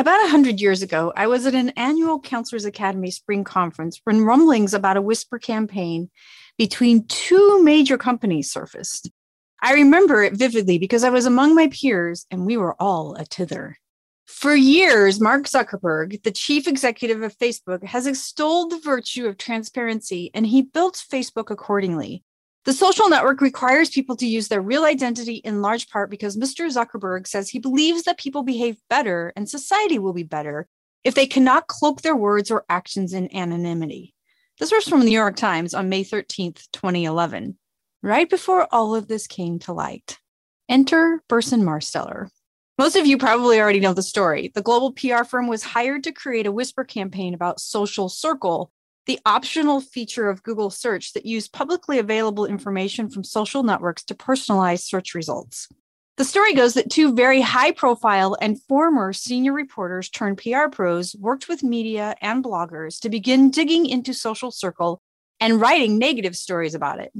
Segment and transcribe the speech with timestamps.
[0.00, 4.24] About a hundred years ago, I was at an annual Counselors Academy spring conference when
[4.24, 6.08] rumblings about a whisper campaign
[6.56, 9.10] between two major companies surfaced.
[9.60, 13.26] I remember it vividly because I was among my peers and we were all a
[13.26, 13.76] tither.
[14.24, 20.30] For years, Mark Zuckerberg, the chief executive of Facebook, has extolled the virtue of transparency
[20.32, 22.24] and he built Facebook accordingly.
[22.66, 26.70] The social network requires people to use their real identity in large part because Mr.
[26.70, 30.68] Zuckerberg says he believes that people behave better and society will be better
[31.02, 34.14] if they cannot cloak their words or actions in anonymity.
[34.58, 37.56] This was from the New York Times on May 13th, 2011,
[38.02, 40.18] right before all of this came to light.
[40.68, 42.28] Enter Burson Marsteller.
[42.76, 44.52] Most of you probably already know the story.
[44.54, 48.70] The global PR firm was hired to create a whisper campaign about Social Circle,
[49.10, 54.14] the optional feature of Google search that used publicly available information from social networks to
[54.14, 55.66] personalize search results.
[56.16, 61.16] The story goes that two very high profile and former senior reporters turned PR pros
[61.16, 65.02] worked with media and bloggers to begin digging into Social Circle
[65.40, 67.12] and writing negative stories about it.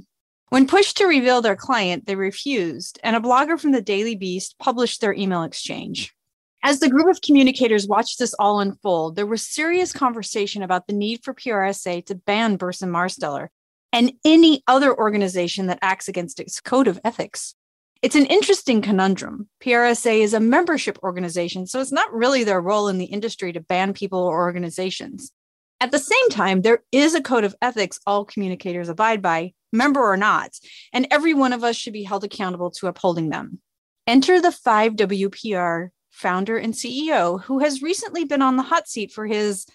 [0.50, 4.60] When pushed to reveal their client, they refused, and a blogger from the Daily Beast
[4.60, 6.14] published their email exchange.
[6.62, 10.92] As the group of communicators watched this all unfold, there was serious conversation about the
[10.92, 13.48] need for PRSA to ban Burson Marsteller
[13.92, 17.54] and any other organization that acts against its code of ethics.
[18.02, 19.48] It's an interesting conundrum.
[19.62, 23.60] PRSA is a membership organization, so it's not really their role in the industry to
[23.60, 25.32] ban people or organizations.
[25.80, 30.00] At the same time, there is a code of ethics all communicators abide by, member
[30.00, 30.52] or not,
[30.92, 33.60] and every one of us should be held accountable to upholding them.
[34.06, 39.26] Enter the 5WPR founder and CEO, who has recently been on the hot seat for
[39.26, 39.66] his,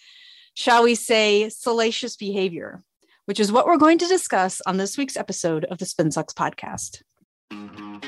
[0.53, 2.83] shall we say, salacious behavior,
[3.25, 7.01] which is what we're going to discuss on this week's episode of the SpinSucks podcast.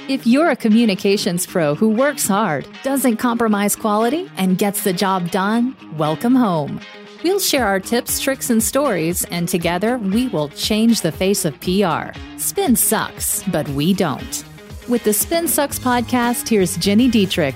[0.07, 5.31] If you're a communications pro who works hard, doesn't compromise quality, and gets the job
[5.31, 6.79] done, welcome home.
[7.23, 11.59] We'll share our tips, tricks, and stories, and together we will change the face of
[11.59, 12.17] PR.
[12.37, 14.45] Spin sucks, but we don't.
[14.87, 17.55] With the Spin Sucks podcast, here's Gini Dietrich,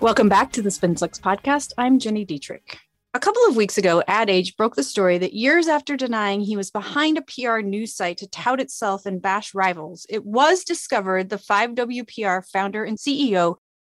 [0.00, 1.74] Welcome back to the SpinSucks podcast.
[1.76, 2.78] I'm Gini Dietrich.
[3.12, 6.56] A couple of weeks ago, Ad Age broke the story that years after denying he
[6.56, 11.28] was behind a PR news site to tout itself and bash rivals, it was discovered
[11.28, 13.56] the 5WPR founder and CEO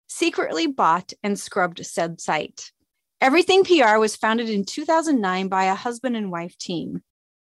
[0.10, 2.74] secretly bought and scrubbed said site.
[3.22, 7.02] Everything PR was founded in 2009 by a husband and wife team.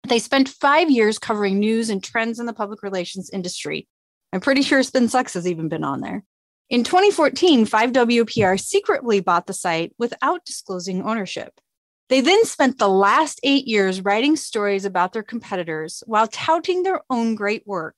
[0.07, 3.87] They spent five years covering news and trends in the public relations industry.
[4.33, 6.23] I'm pretty sure Spin Sucks has even been on there.
[6.69, 11.61] In 2014, 5WPR secretly bought the site without disclosing ownership.
[12.09, 17.01] They then spent the last eight years writing stories about their competitors while touting their
[17.09, 17.95] own great work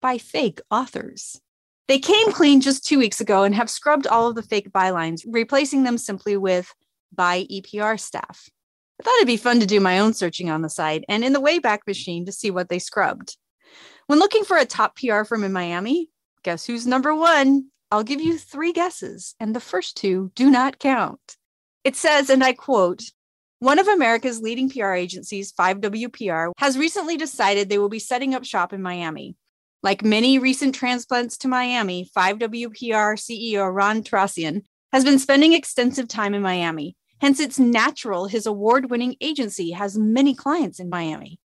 [0.00, 1.40] by fake authors.
[1.86, 5.24] They came clean just two weeks ago and have scrubbed all of the fake bylines,
[5.24, 6.72] replacing them simply with
[7.14, 8.48] by EPR staff.
[9.00, 11.32] I thought it'd be fun to do my own searching on the site and in
[11.32, 13.36] the Wayback Machine to see what they scrubbed.
[14.08, 16.08] When looking for a top PR firm in Miami,
[16.42, 17.71] guess who's number one?
[17.92, 21.36] I'll give you three guesses, and the first two do not count.
[21.84, 23.02] It says, and I quote,
[23.58, 28.46] one of America's leading PR agencies, 5WPR, has recently decided they will be setting up
[28.46, 29.36] shop in Miami.
[29.82, 36.32] Like many recent transplants to Miami, 5WPR CEO Ron Torossian has been spending extensive time
[36.32, 36.96] in Miami.
[37.20, 41.38] Hence, it's natural his award winning agency has many clients in Miami.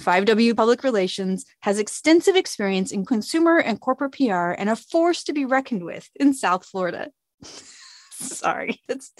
[0.00, 5.32] 5W Public Relations has extensive experience in consumer and corporate PR and a force to
[5.32, 7.10] be reckoned with in South Florida.
[8.10, 9.12] Sorry, it's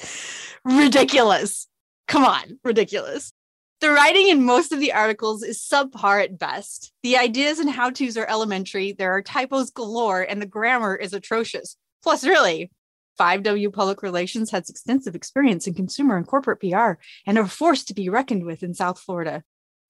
[0.65, 1.69] ridiculous.
[2.09, 3.33] Come on, ridiculous.
[3.81, 6.93] The writing in most of the articles is subpar at best.
[7.03, 8.93] The ideas and how to's are elementary.
[8.93, 11.77] There are typos galore, and the grammar is atrocious.
[12.03, 12.71] Plus, really,
[13.19, 16.93] 5W Public Relations has extensive experience in consumer and corporate PR
[17.27, 19.43] and a force to be reckoned with in South Florida.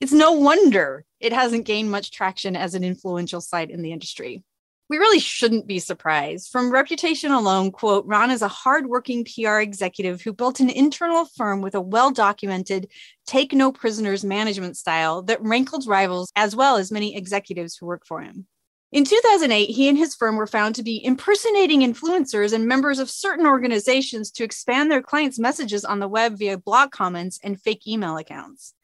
[0.05, 4.45] It's no wonder it hasn't gained much traction as an influential site in the industry.
[4.91, 6.51] We really shouldn't be surprised.
[6.51, 11.63] From reputation alone, quote, Ron is a hardworking PR executive who built an internal firm
[11.63, 12.91] with a well documented
[13.27, 18.05] take no prisoners management style that rankled rivals as well as many executives who work
[18.05, 18.47] for him.
[18.93, 23.09] In 2008, he and his firm were found to be impersonating influencers and members of
[23.09, 27.87] certain organizations to expand their clients' messages on the web via blog comments and fake
[27.87, 28.75] email accounts.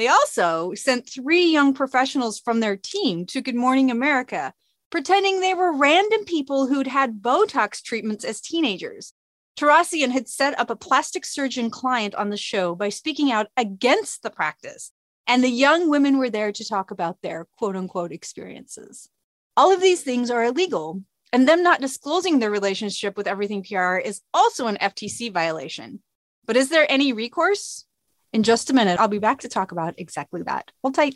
[0.00, 4.54] They also sent three young professionals from their team to Good Morning America,
[4.88, 9.12] pretending they were random people who'd had Botox treatments as teenagers.
[9.58, 14.22] Torossian had set up a plastic surgeon client on the show by speaking out against
[14.22, 14.90] the practice,
[15.26, 19.10] and the young women were there to talk about their quote unquote experiences.
[19.54, 21.02] All of these things are illegal.
[21.30, 26.00] And them not disclosing their relationship with Everything PR is also an FTC violation.
[26.46, 27.84] But is there any recourse?
[28.32, 30.70] In just a minute, I'll be back to talk about exactly that.
[30.82, 31.14] Hold tight.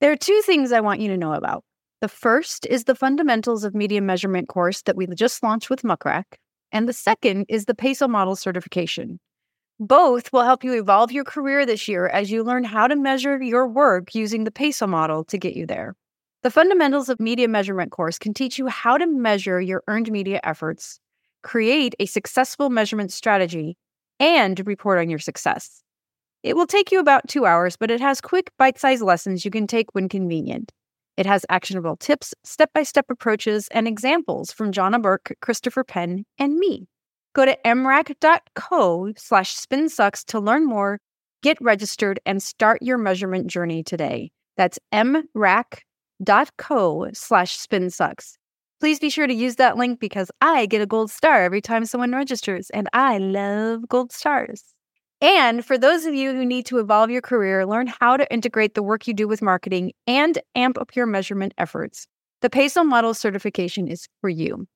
[0.00, 1.62] There are two things I want you to know about.
[2.00, 6.04] The first is the Fundamentals of Media Measurement course that we just launched with Muck
[6.04, 6.38] Rack,
[6.72, 9.20] and the second is the PESO model certification.
[9.78, 13.42] Both will help you evolve your career this year as you learn how to measure
[13.42, 15.94] your work using the PESO model to get you there.
[16.42, 20.40] The Fundamentals of Media Measurement course can teach you how to measure your earned media
[20.42, 20.98] efforts,
[21.42, 23.76] create a successful measurement strategy,
[24.20, 25.82] and report on your success.
[26.42, 29.50] It will take you about two hours, but it has quick, bite sized lessons you
[29.50, 30.70] can take when convenient.
[31.16, 36.24] It has actionable tips, step by step approaches, and examples from Johna Burke, Christopher Penn,
[36.38, 36.86] and me.
[37.34, 40.98] Go to mrac.co slash spinsucks to learn more,
[41.42, 44.30] get registered, and start your measurement journey today.
[44.56, 45.80] That's mrac.co
[47.12, 48.36] slash spinsucks.
[48.80, 51.84] Please be sure to use that link because I get a gold star every time
[51.84, 54.64] someone registers, and I love gold stars.
[55.20, 58.74] And for those of you who need to evolve your career, learn how to integrate
[58.74, 62.06] the work you do with marketing and amp up your measurement efforts,
[62.40, 64.66] the PESO Model certification is for you.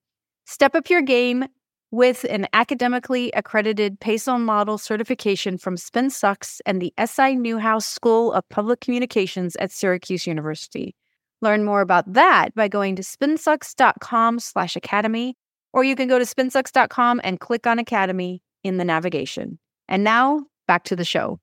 [0.44, 1.46] Step up your game
[1.90, 8.46] with an academically accredited PESO Model certification from SpinSucks and the SI Newhouse School of
[8.50, 10.94] Public Communications at Syracuse University.
[11.42, 15.36] Learn more about that by going to spinsucks.com slash academy,
[15.72, 19.58] or you can go to spinsucks.com and click on Academy in the navigation.
[19.88, 21.40] And now back to the show.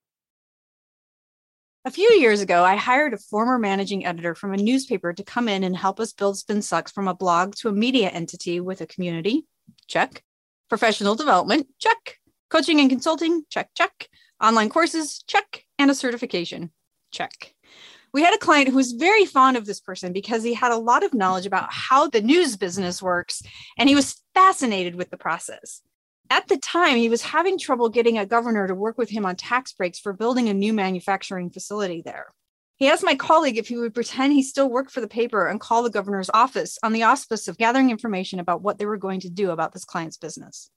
[1.83, 5.47] A few years ago, I hired a former managing editor from a newspaper to come
[5.47, 8.85] in and help us build SpinSucks from a blog to a media entity with a
[8.85, 9.47] community.
[9.87, 10.23] Check.
[10.69, 11.67] Professional development.
[11.79, 12.19] Check.
[12.51, 13.45] Coaching and consulting.
[13.49, 14.09] Check, check.
[14.39, 15.23] Online courses.
[15.25, 15.65] Check.
[15.79, 16.71] And a certification.
[17.11, 17.55] Check.
[18.13, 20.77] We had a client who was very fond of this person because he had a
[20.77, 23.41] lot of knowledge about how the news business works
[23.77, 25.81] and he was fascinated with the process.
[26.29, 29.35] At the time, he was having trouble getting a governor to work with him on
[29.35, 32.27] tax breaks for building a new manufacturing facility there.
[32.77, 35.59] He asked my colleague if he would pretend he still worked for the paper and
[35.59, 39.19] call the governor's office on the auspice of gathering information about what they were going
[39.19, 40.69] to do about this client's business.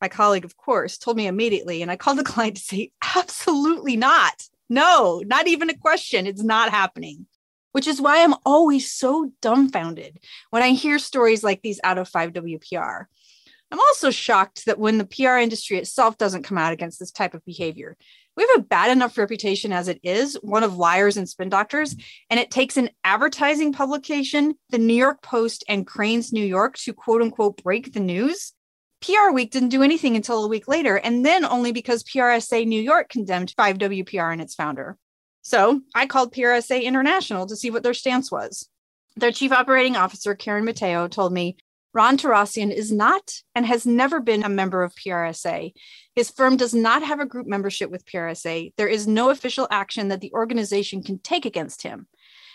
[0.00, 3.96] My colleague, of course, told me immediately, and I called the client to say, absolutely
[3.96, 4.34] not.
[4.68, 6.26] No, not even a question.
[6.26, 7.26] It's not happening.
[7.72, 10.18] Which is why I'm always so dumbfounded
[10.48, 13.04] when I hear stories like these out of 5WPR.
[13.70, 17.34] I'm also shocked that when the PR industry itself doesn't come out against this type
[17.34, 17.96] of behavior.
[18.36, 21.96] We have a bad enough reputation as it is, one of liars and spin doctors,
[22.30, 26.92] and it takes an advertising publication, the New York Post and Crain's New York to
[26.92, 28.52] quote unquote break the news.
[29.06, 32.82] PR Week didn't do anything until a week later, and then only because PRSA New
[32.82, 34.96] York condemned 5WPR and its founder.
[35.42, 38.68] So I called PRSA International to see what their stance was.
[39.14, 41.56] Their chief operating officer, Karen Mateo, told me
[41.94, 45.72] Ron Torossian is not and has never been a member of PRSA.
[46.16, 48.72] His firm does not have a group membership with PRSA.
[48.76, 52.08] There is no official action that the organization can take against him.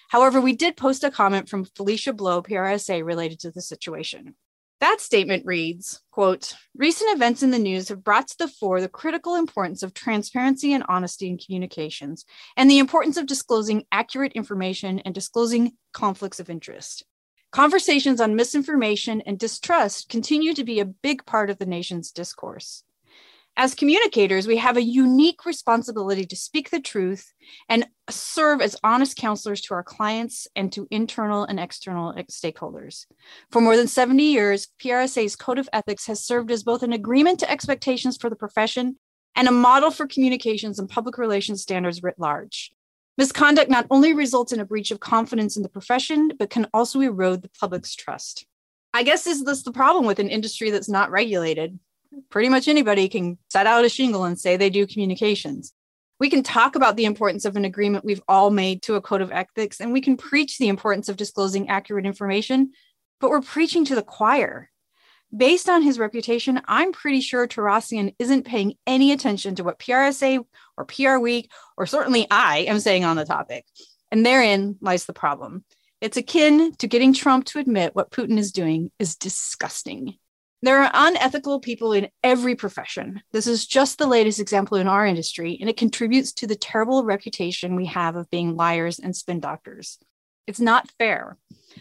[0.10, 4.36] However, we did post a comment from Felicia Blow, PRSA, related to the situation.
[4.82, 8.90] That statement reads, quote, recent events in the news have brought to the fore the
[8.90, 12.26] critical importance of transparency and honesty in communications
[12.58, 17.06] and the importance of disclosing accurate information and disclosing conflicts of interest.
[17.52, 22.84] Conversations on misinformation and distrust continue to be a big part of the nation's discourse.
[23.62, 27.32] As communicators, we have a unique responsibility to speak the truth
[27.70, 33.06] and serve as honest counselors to our clients and to internal and external stakeholders.
[33.52, 37.40] For more than 70 years, PRSA's Code of Ethics has served as both an agreement
[37.42, 38.96] to expectations for the profession
[39.36, 42.72] and a model for communications and public relations standards writ large.
[43.20, 47.00] Misconduct not only results in a breach of confidence in the profession, but can also
[47.00, 48.48] erode the public's trust.
[48.92, 51.78] I guess is this the problem with an industry that's not regulated?
[52.30, 55.74] Pretty much anybody can set out a shingle and say they do communications.
[56.20, 59.22] We can talk about the importance of an agreement we've all made to a code
[59.22, 62.74] of ethics, and we can preach the importance of disclosing accurate information,
[63.20, 64.70] but we're preaching to the choir.
[65.36, 70.46] Based on his reputation, I'm pretty sure Torossian isn't paying any attention to what PRSA
[70.78, 73.66] or PR Week, or certainly I am saying on the topic.
[74.12, 75.64] And therein lies the problem.
[76.02, 80.18] It's akin to getting Trump to admit what Putin is doing is disgusting.
[80.64, 83.24] There are unethical people in every profession.
[83.32, 87.04] This is just the latest example in our industry, and it contributes to the terrible
[87.04, 89.98] reputation we have of being liars and spin doctors.
[90.46, 91.38] It's not fair.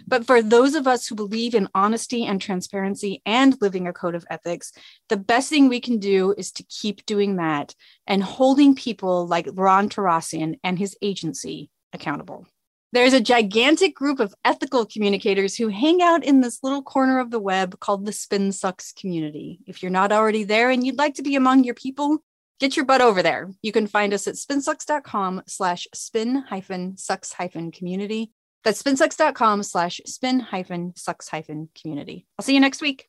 [0.07, 4.15] But for those of us who believe in honesty and transparency and living a code
[4.15, 4.73] of ethics,
[5.11, 7.75] the best thing we can do is to keep doing that
[8.07, 12.47] and holding people like Ron Torossian and his agency accountable.
[12.93, 17.31] There's a gigantic group of ethical communicators who hang out in this little corner of
[17.31, 19.61] the web called the Spin Sucks community.
[19.67, 22.19] If you're not already there and you'd like to be among your people,
[22.59, 23.49] get your butt over there.
[23.63, 28.33] You can find us at spinsucks.com slash spin hyphen sucks hyphen community.
[28.65, 32.27] That's spinsucks.com slash spin hyphen sucks hyphen community.
[32.39, 33.09] I'll see you next week.